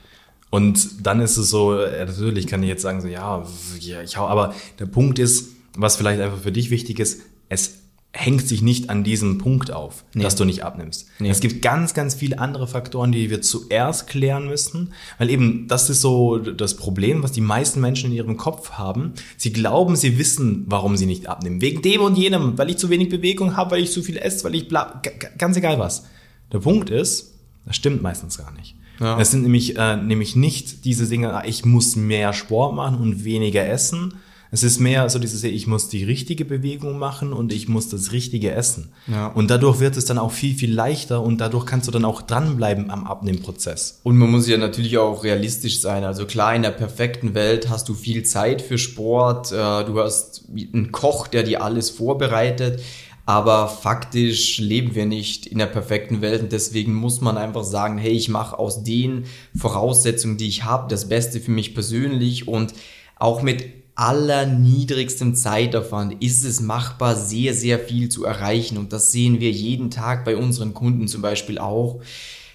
Und 0.49 1.05
dann 1.05 1.19
ist 1.19 1.37
es 1.37 1.49
so, 1.51 1.75
natürlich 1.75 2.47
kann 2.47 2.63
ich 2.63 2.69
jetzt 2.69 2.81
sagen, 2.81 2.99
so, 3.01 3.07
ja, 3.07 3.43
ja, 3.79 4.01
ich 4.01 4.17
hau, 4.17 4.27
aber 4.27 4.55
der 4.79 4.87
Punkt 4.87 5.19
ist, 5.19 5.49
was 5.77 5.95
vielleicht 5.95 6.19
einfach 6.19 6.39
für 6.39 6.51
dich 6.51 6.71
wichtig 6.71 6.99
ist, 6.99 7.21
es 7.49 7.82
hängt 8.15 8.47
sich 8.47 8.61
nicht 8.61 8.91
an 8.91 9.03
diesem 9.03 9.39
Punkt 9.39 9.71
auf, 9.71 10.05
Nee. 10.13 10.21
dass 10.21 10.35
du 10.35 10.45
nicht 10.45 10.63
abnimmst. 10.63 11.07
Nee. 11.17 11.29
Es 11.29 11.39
gibt 11.39 11.63
ganz, 11.63 11.95
ganz 11.95 12.13
viele 12.13 12.37
andere 12.37 12.67
Faktoren, 12.67 13.11
die 13.11 13.31
wir 13.31 13.41
zuerst 13.41 14.05
klären 14.07 14.45
müssen, 14.47 14.93
weil 15.17 15.31
eben 15.31 15.67
das 15.67 15.89
ist 15.89 16.01
so 16.01 16.37
das 16.37 16.77
Problem, 16.77 17.23
was 17.23 17.31
die 17.31 17.41
meisten 17.41 17.81
Menschen 17.81 18.11
in 18.11 18.15
ihrem 18.17 18.37
Kopf 18.37 18.73
haben. 18.73 19.13
Sie 19.35 19.51
glauben, 19.51 19.95
sie 19.95 20.19
wissen, 20.19 20.65
warum 20.67 20.95
sie 20.95 21.07
nicht 21.07 21.27
abnehmen. 21.27 21.59
Wegen 21.61 21.81
dem 21.81 22.01
und 22.01 22.15
jenem, 22.15 22.55
weil 22.55 22.69
ich 22.69 22.77
zu 22.77 22.91
wenig 22.91 23.09
Bewegung 23.09 23.57
habe, 23.57 23.71
weil 23.71 23.83
ich 23.83 23.91
zu 23.91 24.03
viel 24.03 24.17
esse, 24.17 24.43
weil 24.43 24.53
ich 24.53 24.67
bla, 24.67 25.01
ganz 25.39 25.57
egal 25.57 25.79
was. 25.79 26.05
Der 26.51 26.59
Punkt 26.59 26.91
ist, 26.91 27.33
das 27.65 27.75
stimmt 27.75 28.03
meistens 28.03 28.37
gar 28.37 28.51
nicht. 28.53 28.75
Ja. 28.99 29.19
Es 29.19 29.31
sind 29.31 29.41
nämlich, 29.41 29.75
äh, 29.75 29.97
nämlich 29.97 30.35
nicht 30.35 30.85
diese 30.85 31.07
Dinge, 31.07 31.33
ah, 31.33 31.43
ich 31.47 31.65
muss 31.65 31.95
mehr 31.95 32.31
Sport 32.33 32.75
machen 32.75 32.99
und 32.99 33.23
weniger 33.25 33.65
essen. 33.67 34.13
Es 34.53 34.61
ist 34.61 34.79
mehr 34.79 35.09
so 35.09 35.17
dieses, 35.17 35.43
ich 35.43 35.65
muss 35.65 35.89
die 35.89 36.03
richtige 36.03 36.45
Bewegung 36.45 36.99
machen 36.99 37.33
und 37.33 37.51
ich 37.51 37.67
muss 37.67 37.89
das 37.89 38.11
Richtige 38.11 38.51
essen. 38.51 38.93
Ja. 39.07 39.25
Und 39.25 39.49
dadurch 39.49 39.79
wird 39.79 39.97
es 39.97 40.05
dann 40.05 40.19
auch 40.19 40.31
viel, 40.31 40.53
viel 40.53 40.71
leichter 40.71 41.23
und 41.23 41.41
dadurch 41.41 41.65
kannst 41.65 41.87
du 41.87 41.91
dann 41.91 42.05
auch 42.05 42.21
dranbleiben 42.21 42.91
am 42.91 43.07
Abnehmprozess. 43.07 43.99
Und 44.03 44.15
man 44.15 44.29
muss 44.29 44.47
ja 44.47 44.57
natürlich 44.57 44.99
auch 44.99 45.23
realistisch 45.23 45.81
sein. 45.81 46.03
Also 46.03 46.27
klar, 46.27 46.53
in 46.53 46.61
der 46.61 46.69
perfekten 46.69 47.33
Welt 47.33 47.67
hast 47.71 47.89
du 47.89 47.95
viel 47.95 48.21
Zeit 48.25 48.61
für 48.61 48.77
Sport, 48.77 49.51
äh, 49.51 49.55
du 49.55 49.99
hast 49.99 50.43
einen 50.55 50.91
Koch, 50.91 51.25
der 51.25 51.41
dir 51.41 51.63
alles 51.63 51.89
vorbereitet, 51.89 52.79
aber 53.25 53.67
faktisch 53.67 54.59
leben 54.59 54.93
wir 54.93 55.07
nicht 55.07 55.47
in 55.47 55.57
der 55.57 55.65
perfekten 55.65 56.21
Welt 56.21 56.43
und 56.43 56.51
deswegen 56.51 56.93
muss 56.93 57.21
man 57.21 57.39
einfach 57.39 57.63
sagen, 57.63 57.97
hey, 57.97 58.11
ich 58.11 58.29
mache 58.29 58.59
aus 58.59 58.83
den 58.83 59.23
Voraussetzungen, 59.55 60.37
die 60.37 60.47
ich 60.47 60.63
habe, 60.63 60.89
das 60.89 61.09
Beste 61.09 61.39
für 61.39 61.49
mich 61.49 61.73
persönlich 61.73 62.47
und 62.47 62.75
auch 63.17 63.41
mit 63.41 63.82
allerniedrigstem 63.95 65.35
Zeitaufwand 65.35 66.21
ist 66.23 66.43
es 66.43 66.59
machbar, 66.61 67.15
sehr, 67.15 67.53
sehr 67.53 67.79
viel 67.79 68.09
zu 68.09 68.25
erreichen. 68.25 68.77
Und 68.77 68.93
das 68.93 69.11
sehen 69.11 69.39
wir 69.39 69.51
jeden 69.51 69.91
Tag 69.91 70.25
bei 70.25 70.35
unseren 70.35 70.73
Kunden 70.73 71.07
zum 71.07 71.21
Beispiel 71.21 71.59
auch, 71.59 72.01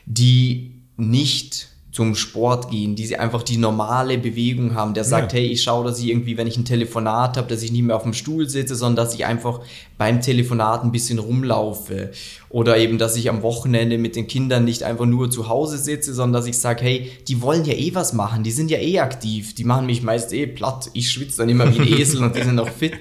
die 0.07 0.73
nicht 0.97 1.68
zum 1.91 2.15
Sport 2.15 2.71
gehen, 2.71 2.97
die 2.97 3.07
sie 3.07 3.17
einfach 3.17 3.43
die 3.43 3.57
normale 3.57 4.19
Bewegung 4.19 4.75
haben, 4.75 4.93
der 4.93 5.05
sagt, 5.05 5.33
Ja. 5.33 5.39
hey, 5.39 5.47
ich 5.47 5.63
schaue, 5.63 5.85
dass 5.87 5.99
ich 5.99 6.09
irgendwie, 6.09 6.37
wenn 6.37 6.47
ich 6.47 6.59
ein 6.59 6.67
Telefonat 6.67 7.39
habe, 7.39 7.49
dass 7.49 7.63
ich 7.63 7.73
nicht 7.73 7.83
mehr 7.83 7.97
auf 7.97 8.03
dem 8.03 8.13
Stuhl 8.13 8.47
sitze, 8.49 8.77
sondern 8.77 9.07
dass 9.07 9.15
ich 9.15 9.25
einfach 9.25 9.61
beim 9.97 10.21
Telefonat 10.21 10.85
ein 10.85 10.93
bisschen 10.93 11.19
rumlaufe. 11.19 12.11
Oder 12.51 12.77
eben, 12.77 12.99
dass 12.99 13.17
ich 13.17 13.31
am 13.31 13.43
Wochenende 13.43 13.97
mit 13.97 14.17
den 14.17 14.27
Kindern 14.27 14.65
nicht 14.67 14.83
einfach 14.83 15.07
nur 15.07 15.31
zu 15.31 15.49
Hause 15.49 15.79
sitze, 15.79 16.13
sondern 16.13 16.41
dass 16.43 16.47
ich 16.49 16.59
sage, 16.59 16.85
hey, 16.85 17.11
die 17.27 17.41
wollen 17.41 17.65
ja 17.65 17.73
eh 17.73 17.95
was 17.95 18.13
machen, 18.13 18.43
die 18.45 18.51
sind 18.51 18.71
ja 18.71 18.79
eh 18.79 18.99
aktiv, 19.01 19.55
die 19.55 19.65
machen 19.65 19.87
mich 19.87 20.03
meist 20.03 20.33
eh 20.35 20.47
platt, 20.47 20.91
ich 20.93 21.11
schwitze 21.11 21.39
dann 21.39 21.49
immer 21.49 21.73
wie 21.75 21.81
ein 21.81 21.89
Esel 22.01 22.23
und 22.23 22.37
die 22.37 22.43
sind 22.43 22.57
noch 22.57 22.69
fit. 22.69 22.93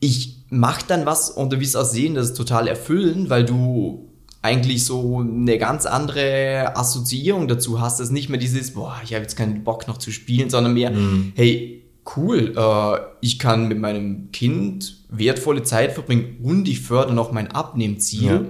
Ich 0.00 0.36
mache 0.50 0.84
dann 0.86 1.06
was 1.06 1.30
und 1.30 1.52
du 1.52 1.60
wirst 1.60 1.76
auch 1.76 1.84
sehen, 1.84 2.14
das 2.14 2.26
ist 2.26 2.36
total 2.36 2.68
erfüllend, 2.68 3.30
weil 3.30 3.44
du 3.44 4.07
eigentlich 4.48 4.84
so 4.84 5.20
eine 5.20 5.58
ganz 5.58 5.84
andere 5.84 6.74
Assoziierung 6.74 7.48
dazu 7.48 7.80
hast, 7.80 8.00
dass 8.00 8.10
nicht 8.10 8.30
mehr 8.30 8.40
dieses, 8.40 8.72
boah, 8.72 8.98
ich 9.04 9.12
habe 9.12 9.22
jetzt 9.22 9.36
keinen 9.36 9.62
Bock 9.62 9.86
noch 9.88 9.98
zu 9.98 10.10
spielen, 10.10 10.48
sondern 10.48 10.72
mehr, 10.72 10.92
hey, 11.34 11.82
cool, 12.16 12.54
äh, 12.56 13.00
ich 13.20 13.38
kann 13.38 13.68
mit 13.68 13.78
meinem 13.78 14.32
Kind 14.32 14.96
wertvolle 15.10 15.62
Zeit 15.62 15.92
verbringen 15.92 16.38
und 16.42 16.66
ich 16.66 16.80
fördere 16.80 17.14
noch 17.14 17.32
mein 17.32 17.52
Abnehmziel. 17.52 18.30
Ja. 18.30 18.44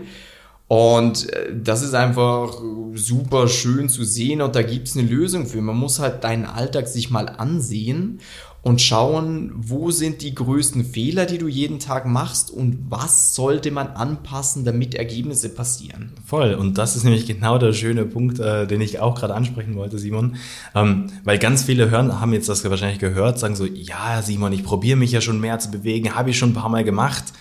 Und 0.68 1.32
äh, 1.32 1.54
das 1.54 1.82
ist 1.82 1.94
einfach 1.94 2.60
super 2.94 3.48
schön 3.48 3.88
zu 3.88 4.04
sehen 4.04 4.42
und 4.42 4.54
da 4.54 4.62
gibt 4.62 4.86
es 4.86 4.96
eine 4.96 5.08
Lösung 5.08 5.46
für. 5.46 5.60
Man 5.62 5.76
muss 5.76 5.98
halt 5.98 6.24
deinen 6.24 6.44
Alltag 6.44 6.86
sich 6.88 7.10
mal 7.10 7.28
ansehen 7.28 8.20
und 8.62 8.80
schauen, 8.80 9.52
wo 9.56 9.90
sind 9.90 10.22
die 10.22 10.34
größten 10.34 10.84
Fehler, 10.84 11.26
die 11.26 11.38
du 11.38 11.46
jeden 11.46 11.78
Tag 11.78 12.06
machst 12.06 12.50
und 12.50 12.86
was 12.88 13.34
sollte 13.34 13.70
man 13.70 13.88
anpassen, 13.88 14.64
damit 14.64 14.94
Ergebnisse 14.94 15.48
passieren. 15.48 16.12
Voll. 16.26 16.54
Und 16.54 16.76
das 16.76 16.96
ist 16.96 17.04
nämlich 17.04 17.26
genau 17.26 17.58
der 17.58 17.72
schöne 17.72 18.04
Punkt, 18.04 18.40
äh, 18.40 18.66
den 18.66 18.80
ich 18.80 18.98
auch 18.98 19.14
gerade 19.14 19.34
ansprechen 19.34 19.76
wollte, 19.76 19.98
Simon. 19.98 20.36
Ähm, 20.74 21.06
weil 21.24 21.38
ganz 21.38 21.62
viele 21.62 21.90
hören, 21.90 22.20
haben 22.20 22.32
jetzt 22.32 22.48
das 22.48 22.68
wahrscheinlich 22.68 22.98
gehört, 22.98 23.38
sagen 23.38 23.54
so, 23.54 23.64
ja, 23.64 24.22
Simon, 24.22 24.52
ich 24.52 24.64
probiere 24.64 24.96
mich 24.96 25.12
ja 25.12 25.20
schon 25.20 25.40
mehr 25.40 25.58
zu 25.60 25.70
bewegen, 25.70 26.14
habe 26.14 26.30
ich 26.30 26.38
schon 26.38 26.50
ein 26.50 26.54
paar 26.54 26.68
Mal 26.68 26.84
gemacht, 26.84 27.32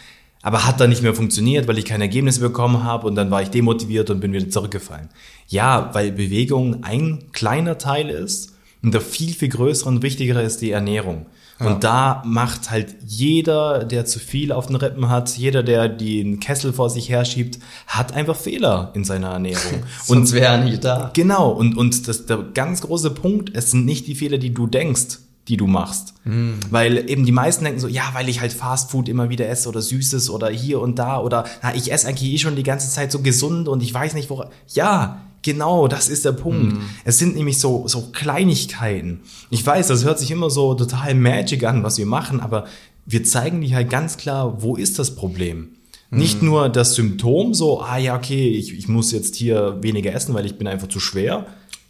aber 0.44 0.68
hat 0.68 0.80
dann 0.80 0.90
nicht 0.90 1.02
mehr 1.02 1.16
funktioniert, 1.16 1.68
weil 1.68 1.80
ich 1.80 1.86
keine 1.86 2.04
Ergebnisse 2.04 2.42
bekommen 2.42 2.84
habe 2.84 3.08
und 3.08 3.16
dann 3.16 3.32
war 3.32 3.42
ich 3.42 3.50
demotiviert 3.50 4.12
und 4.12 4.20
bin 4.20 4.34
wieder 4.34 4.50
zurückgefallen. 4.50 5.10
Ja, 5.48 5.90
weil 5.94 6.12
Bewegung 6.12 6.84
ein 6.84 7.32
kleiner 7.32 7.80
Teil 7.80 8.10
ist 8.10 8.54
und 8.88 8.94
der 8.94 9.02
viel, 9.02 9.34
viel 9.34 9.50
größere 9.50 9.90
und 9.90 10.02
wichtigere 10.02 10.42
ist 10.42 10.62
die 10.62 10.72
Ernährung. 10.72 11.26
Ja. 11.60 11.68
Und 11.68 11.84
da 11.84 12.24
macht 12.26 12.72
halt 12.72 12.96
jeder, 13.06 13.84
der 13.84 14.06
zu 14.06 14.18
viel 14.18 14.54
auf 14.54 14.68
den 14.68 14.78
Rippen 14.78 15.10
hat, 15.10 15.36
jeder, 15.38 15.62
der 15.62 15.90
den 15.90 16.40
Kessel 16.40 16.72
vor 16.72 16.90
sich 16.90 17.10
herschiebt, 17.10 17.60
hat 17.86 18.14
einfach 18.14 18.38
Fehler 18.38 18.92
in 18.94 19.04
seiner 19.04 19.32
Ernährung. 19.32 19.84
Sonst 20.06 20.32
wäre 20.32 20.54
er 20.54 20.64
nicht 20.64 20.86
da. 20.86 21.12
Genau. 21.14 21.50
Und, 21.50 21.76
und 21.76 22.08
das, 22.08 22.28
der 22.28 22.38
ganz 22.54 22.80
große 22.80 23.10
Punkt, 23.10 23.52
es 23.58 23.72
sind 23.72 23.84
nicht 23.84 24.08
die 24.08 24.16
Fehler, 24.16 24.38
die 24.38 24.54
du 24.54 24.68
denkst, 24.68 25.18
die 25.50 25.58
du 25.58 25.68
machst. 25.68 26.14
Mm. 26.24 26.54
Weil 26.70 27.10
eben 27.10 27.26
die 27.26 27.34
meisten 27.34 27.66
denken 27.66 27.82
so, 27.82 27.90
ja, 27.90 28.04
weil 28.14 28.30
ich 28.30 28.40
halt 28.40 28.54
Fastfood 28.54 29.10
immer 29.10 29.30
wieder 29.30 29.50
esse 29.50 29.68
oder 29.68 29.82
Süßes 29.82 30.30
oder 30.30 30.48
hier 30.48 30.80
und 30.80 30.98
da 30.98 31.20
oder 31.20 31.44
na, 31.62 31.76
ich 31.76 31.92
esse 31.92 32.08
eigentlich 32.08 32.32
eh 32.32 32.38
schon 32.38 32.56
die 32.56 32.64
ganze 32.64 32.90
Zeit 32.90 33.12
so 33.12 33.20
gesund 33.20 33.68
und 33.68 33.84
ich 33.84 33.94
weiß 33.94 34.14
nicht, 34.14 34.30
wo. 34.30 34.46
Ja, 34.74 35.27
Genau, 35.42 35.88
das 35.88 36.10
ist 36.10 36.26
der 36.26 36.32
Punkt. 36.34 36.74
Mm. 36.74 36.82
Es 37.06 37.20
sind 37.20 37.36
nämlich 37.36 37.60
so, 37.60 37.88
so 37.88 38.10
Kleinigkeiten. 38.12 39.22
Ich 39.50 39.66
weiß, 39.66 39.88
das 39.88 40.04
hört 40.04 40.20
sich 40.20 40.32
immer 40.32 40.50
so 40.50 40.74
total 40.74 41.16
magic 41.16 41.64
an, 41.64 41.84
was 41.84 41.98
wir 41.98 42.06
machen, 42.06 42.40
aber 42.40 42.66
wir 43.06 43.24
zeigen 43.24 43.62
dir 43.62 43.76
halt 43.76 43.90
ganz 43.90 44.18
klar, 44.18 44.62
wo 44.62 44.76
ist 44.76 45.00
das 45.00 45.16
Problem. 45.16 45.70
Nicht 46.10 46.42
nur 46.42 46.70
das 46.70 46.96
Symptom, 46.96 47.54
so, 47.54 47.82
ah 47.82 47.98
ja, 47.98 48.16
okay, 48.16 48.48
ich, 48.50 48.78
ich 48.78 48.88
muss 48.88 49.12
jetzt 49.12 49.36
hier 49.36 49.78
weniger 49.82 50.14
essen, 50.14 50.34
weil 50.34 50.46
ich 50.46 50.58
bin 50.58 50.68
einfach 50.68 50.88
zu 50.88 51.02
schwer. 51.02 51.48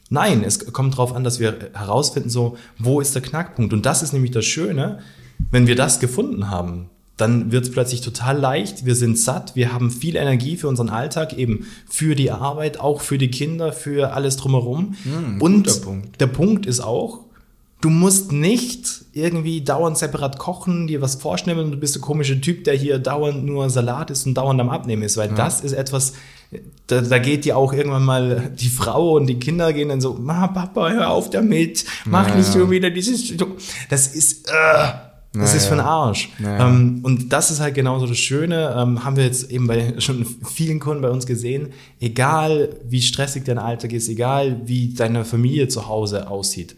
Nein, 0.09 0.43
es 0.43 0.73
kommt 0.73 0.93
darauf 0.93 1.13
an, 1.13 1.23
dass 1.23 1.39
wir 1.39 1.71
herausfinden, 1.73 2.29
so, 2.29 2.57
wo 2.79 2.99
ist 2.99 3.13
der 3.13 3.21
Knackpunkt. 3.21 3.73
Und 3.73 3.85
das 3.85 4.01
ist 4.01 4.13
nämlich 4.13 4.31
das 4.31 4.45
Schöne, 4.45 4.99
wenn 5.51 5.67
wir 5.67 5.75
das 5.75 5.99
gefunden 5.99 6.49
haben, 6.49 6.89
dann 7.17 7.51
wird 7.51 7.65
es 7.65 7.71
plötzlich 7.71 8.01
total 8.01 8.37
leicht. 8.37 8.85
Wir 8.85 8.95
sind 8.95 9.17
satt, 9.17 9.55
wir 9.55 9.73
haben 9.73 9.89
viel 9.89 10.15
Energie 10.15 10.55
für 10.55 10.67
unseren 10.67 10.89
Alltag, 10.89 11.33
eben 11.33 11.65
für 11.89 12.15
die 12.15 12.31
Arbeit, 12.31 12.79
auch 12.79 13.01
für 13.01 13.17
die 13.17 13.29
Kinder, 13.29 13.73
für 13.73 14.13
alles 14.13 14.37
drumherum. 14.37 14.95
Mm, 15.03 15.41
Und 15.41 15.81
Punkt. 15.81 16.21
der 16.21 16.27
Punkt 16.27 16.67
ist 16.67 16.79
auch, 16.79 17.21
du 17.81 17.89
musst 17.89 18.31
nicht 18.31 19.05
irgendwie 19.13 19.61
dauernd 19.61 19.97
separat 19.97 20.37
kochen, 20.37 20.85
dir 20.85 21.01
was 21.01 21.15
vorschneiden 21.15 21.65
und 21.65 21.71
du 21.71 21.77
bist 21.77 21.95
der 21.95 22.01
komische 22.03 22.39
Typ, 22.39 22.63
der 22.65 22.75
hier 22.75 22.99
dauernd 22.99 23.43
nur 23.43 23.69
Salat 23.71 24.11
ist 24.11 24.27
und 24.27 24.35
dauernd 24.35 24.61
am 24.61 24.69
Abnehmen 24.69 25.01
ist, 25.01 25.17
weil 25.17 25.29
ja. 25.29 25.35
das 25.35 25.61
ist 25.61 25.73
etwas, 25.73 26.13
da, 26.85 27.01
da 27.01 27.17
geht 27.17 27.45
dir 27.45 27.57
auch 27.57 27.73
irgendwann 27.73 28.05
mal 28.05 28.51
die 28.55 28.69
Frau 28.69 29.15
und 29.15 29.25
die 29.25 29.39
Kinder 29.39 29.73
gehen 29.73 29.89
dann 29.89 30.01
so, 30.01 30.13
Ma, 30.13 30.47
Papa, 30.47 30.89
hör 30.89 31.09
auf 31.09 31.31
damit, 31.31 31.85
mach 32.05 32.29
ja, 32.29 32.35
nicht 32.35 32.51
so 32.51 32.69
wieder 32.69 32.91
dieses, 32.91 33.33
das 33.89 34.07
ist, 34.07 34.49
äh, 34.49 35.06
das 35.39 35.49
naja. 35.49 35.61
ist 35.61 35.67
für 35.67 35.75
den 35.75 35.85
Arsch. 35.85 36.29
Naja. 36.39 36.67
Ähm, 36.67 36.99
und 37.03 37.33
das 37.33 37.51
ist 37.51 37.59
halt 37.59 37.75
genauso 37.75 38.07
das 38.07 38.17
Schöne, 38.17 38.75
ähm, 38.77 39.03
haben 39.03 39.15
wir 39.15 39.25
jetzt 39.25 39.51
eben 39.51 39.67
bei 39.67 39.95
schon 39.99 40.25
vielen 40.25 40.79
Kunden 40.79 41.01
bei 41.01 41.09
uns 41.09 41.25
gesehen, 41.25 41.69
egal 41.99 42.75
wie 42.87 43.01
stressig 43.01 43.43
dein 43.45 43.57
Alltag 43.57 43.93
ist, 43.93 44.09
egal 44.09 44.61
wie 44.65 44.93
deine 44.93 45.25
Familie 45.25 45.67
zu 45.67 45.87
Hause 45.87 46.29
aussieht, 46.29 46.75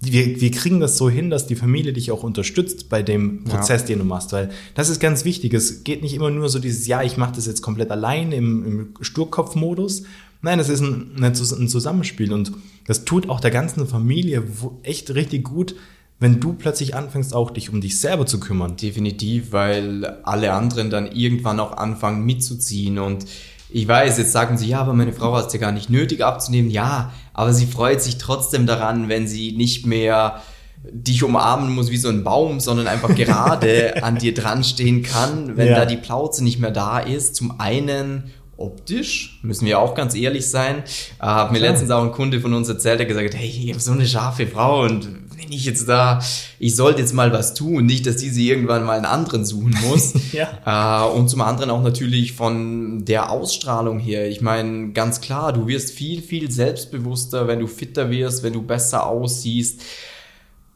wir, 0.00 0.40
wir 0.40 0.50
kriegen 0.50 0.80
das 0.80 0.96
so 0.96 1.10
hin, 1.10 1.28
dass 1.28 1.46
die 1.46 1.56
Familie 1.56 1.92
dich 1.92 2.10
auch 2.10 2.22
unterstützt 2.22 2.88
bei 2.88 3.02
dem 3.02 3.44
Prozess, 3.44 3.82
ja. 3.82 3.88
den 3.88 3.98
du 3.98 4.04
machst, 4.04 4.32
weil 4.32 4.50
das 4.74 4.88
ist 4.88 4.98
ganz 4.98 5.24
wichtig. 5.26 5.52
Es 5.52 5.84
geht 5.84 6.02
nicht 6.02 6.14
immer 6.14 6.30
nur 6.30 6.48
so 6.48 6.58
dieses, 6.58 6.86
ja, 6.86 7.02
ich 7.02 7.18
mache 7.18 7.34
das 7.36 7.46
jetzt 7.46 7.60
komplett 7.60 7.90
allein 7.90 8.32
im, 8.32 8.64
im 8.64 8.88
Sturkopf-Modus. 9.00 10.04
Nein, 10.40 10.58
es 10.58 10.70
ist 10.70 10.80
ein, 10.80 11.22
ein 11.22 11.34
Zusammenspiel 11.34 12.32
und 12.32 12.52
das 12.86 13.04
tut 13.04 13.28
auch 13.28 13.40
der 13.40 13.50
ganzen 13.50 13.86
Familie 13.86 14.42
echt 14.82 15.14
richtig 15.14 15.44
gut, 15.44 15.74
wenn 16.20 16.38
du 16.38 16.52
plötzlich 16.52 16.94
anfängst, 16.94 17.34
auch 17.34 17.50
dich 17.50 17.70
um 17.70 17.80
dich 17.80 17.98
selber 17.98 18.26
zu 18.26 18.38
kümmern. 18.38 18.76
Definitiv, 18.76 19.52
weil 19.52 20.18
alle 20.22 20.52
anderen 20.52 20.90
dann 20.90 21.10
irgendwann 21.10 21.58
auch 21.58 21.76
anfangen 21.76 22.24
mitzuziehen 22.24 22.98
und 22.98 23.24
ich 23.72 23.86
weiß, 23.86 24.18
jetzt 24.18 24.32
sagen 24.32 24.58
sie, 24.58 24.68
ja, 24.68 24.80
aber 24.80 24.94
meine 24.94 25.12
Frau 25.12 25.36
hat 25.36 25.46
es 25.46 25.52
ja 25.52 25.60
gar 25.60 25.72
nicht 25.72 25.90
nötig 25.90 26.24
abzunehmen. 26.24 26.70
Ja, 26.70 27.12
aber 27.32 27.52
sie 27.52 27.66
freut 27.66 28.02
sich 28.02 28.18
trotzdem 28.18 28.66
daran, 28.66 29.08
wenn 29.08 29.28
sie 29.28 29.52
nicht 29.52 29.86
mehr 29.86 30.42
dich 30.82 31.22
umarmen 31.22 31.72
muss 31.74 31.90
wie 31.90 31.96
so 31.96 32.08
ein 32.08 32.24
Baum, 32.24 32.58
sondern 32.58 32.86
einfach 32.86 33.14
gerade 33.14 33.94
an 34.02 34.16
dir 34.16 34.34
dran 34.34 34.64
stehen 34.64 35.02
kann, 35.02 35.56
wenn 35.56 35.68
ja. 35.68 35.76
da 35.76 35.84
die 35.84 35.98
Plauze 35.98 36.42
nicht 36.42 36.58
mehr 36.58 36.70
da 36.70 36.98
ist. 36.98 37.36
Zum 37.36 37.60
einen 37.60 38.30
optisch, 38.60 39.40
müssen 39.42 39.66
wir 39.66 39.78
auch 39.78 39.94
ganz 39.94 40.14
ehrlich 40.14 40.48
sein. 40.48 40.84
Äh, 41.20 41.26
hat 41.26 41.52
mir 41.52 41.58
letztens 41.58 41.90
auch 41.90 42.02
ein 42.02 42.12
Kunde 42.12 42.40
von 42.40 42.54
uns 42.54 42.68
erzählt, 42.68 43.00
der 43.00 43.06
gesagt 43.06 43.34
hat, 43.34 43.40
hey, 43.40 43.48
ich 43.48 43.70
habe 43.70 43.80
so 43.80 43.92
eine 43.92 44.06
scharfe 44.06 44.46
Frau 44.46 44.82
und 44.82 45.08
wenn 45.36 45.52
ich 45.52 45.64
jetzt 45.64 45.88
da, 45.88 46.20
ich 46.58 46.76
sollte 46.76 47.00
jetzt 47.00 47.14
mal 47.14 47.32
was 47.32 47.54
tun, 47.54 47.86
nicht, 47.86 48.06
dass 48.06 48.16
diese 48.16 48.40
irgendwann 48.40 48.84
mal 48.84 48.96
einen 48.96 49.06
anderen 49.06 49.44
suchen 49.44 49.74
muss. 49.82 50.12
ja. 50.32 51.06
Äh, 51.06 51.10
und 51.12 51.28
zum 51.28 51.40
anderen 51.40 51.70
auch 51.70 51.82
natürlich 51.82 52.32
von 52.34 53.04
der 53.04 53.30
Ausstrahlung 53.30 53.98
her. 53.98 54.28
Ich 54.28 54.40
meine, 54.40 54.92
ganz 54.92 55.20
klar, 55.20 55.52
du 55.52 55.66
wirst 55.66 55.92
viel, 55.92 56.22
viel 56.22 56.50
selbstbewusster, 56.50 57.48
wenn 57.48 57.60
du 57.60 57.66
fitter 57.66 58.10
wirst, 58.10 58.42
wenn 58.42 58.52
du 58.52 58.62
besser 58.62 59.06
aussiehst. 59.06 59.80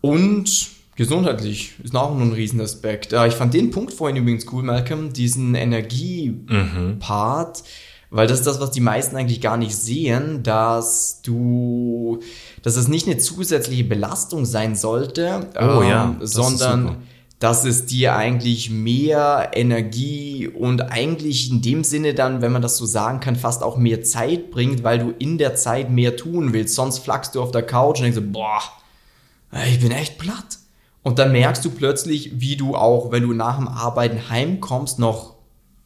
Und 0.00 0.73
gesundheitlich 0.96 1.74
ist 1.82 1.94
auch 1.94 2.18
ein 2.18 2.32
Riesenaspekt. 2.32 3.12
Äh, 3.12 3.28
ich 3.28 3.34
fand 3.34 3.54
den 3.54 3.70
Punkt 3.70 3.92
vorhin 3.92 4.16
übrigens 4.16 4.46
cool, 4.52 4.62
Malcolm, 4.62 5.12
diesen 5.12 5.54
Energie-Part. 5.54 7.58
Mhm 7.58 7.64
weil 8.14 8.28
das 8.28 8.38
ist 8.38 8.46
das, 8.46 8.60
was 8.60 8.70
die 8.70 8.80
meisten 8.80 9.16
eigentlich 9.16 9.40
gar 9.40 9.56
nicht 9.56 9.74
sehen, 9.74 10.44
dass 10.44 11.20
du, 11.22 12.20
dass 12.62 12.76
es 12.76 12.86
nicht 12.86 13.08
eine 13.08 13.18
zusätzliche 13.18 13.82
Belastung 13.82 14.44
sein 14.44 14.76
sollte, 14.76 15.48
oh, 15.56 15.82
ähm, 15.82 15.88
ja, 15.88 16.16
sondern 16.20 16.98
dass 17.40 17.64
es 17.64 17.86
dir 17.86 18.14
eigentlich 18.14 18.70
mehr 18.70 19.50
Energie 19.54 20.46
und 20.46 20.92
eigentlich 20.92 21.50
in 21.50 21.60
dem 21.60 21.82
Sinne 21.82 22.14
dann, 22.14 22.40
wenn 22.40 22.52
man 22.52 22.62
das 22.62 22.76
so 22.76 22.86
sagen 22.86 23.18
kann, 23.18 23.34
fast 23.34 23.64
auch 23.64 23.78
mehr 23.78 24.04
Zeit 24.04 24.52
bringt, 24.52 24.84
weil 24.84 25.00
du 25.00 25.12
in 25.18 25.36
der 25.36 25.56
Zeit 25.56 25.90
mehr 25.90 26.16
tun 26.16 26.52
willst. 26.52 26.76
Sonst 26.76 27.00
flackst 27.00 27.34
du 27.34 27.42
auf 27.42 27.50
der 27.50 27.62
Couch 27.62 27.98
und 27.98 28.04
denkst 28.04 28.18
so, 28.18 28.24
boah, 28.24 28.60
ich 29.68 29.80
bin 29.80 29.90
echt 29.90 30.18
platt. 30.18 30.58
Und 31.04 31.18
dann 31.18 31.32
merkst 31.32 31.64
du 31.64 31.70
plötzlich, 31.70 32.40
wie 32.40 32.56
du 32.56 32.74
auch, 32.74 33.12
wenn 33.12 33.22
du 33.22 33.34
nach 33.34 33.58
dem 33.58 33.68
Arbeiten 33.68 34.30
heimkommst, 34.30 34.98
noch 34.98 35.34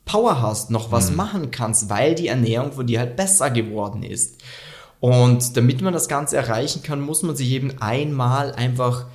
Power 0.05 0.41
hast, 0.41 0.71
noch 0.71 0.91
was 0.93 1.11
mhm. 1.11 1.17
machen 1.17 1.51
kannst, 1.51 1.91
weil 1.91 2.15
die 2.15 2.29
Ernährung 2.29 2.73
von 2.73 2.87
dir 2.87 3.01
halt 3.01 3.17
besser 3.17 3.51
geworden 3.51 4.05
ist. 4.05 4.41
Und 5.01 5.57
damit 5.57 5.83
man 5.83 5.93
das 5.93 6.09
Ganze 6.09 6.37
erreichen 6.37 6.83
kann, 6.83 7.01
muss 7.01 7.23
man 7.23 7.37
sich 7.37 7.51
eben 7.51 7.83
einmal 7.83 8.53
einfach 8.53 9.07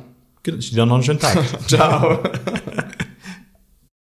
Dir 0.44 0.84
noch 0.84 0.94
einen 0.94 1.04
schönen 1.04 1.20
Tag. 1.20 1.44
Ciao. 1.68 2.18